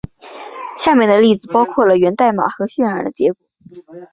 [0.75, 3.43] 下面的例子包括了源代码和渲染结果。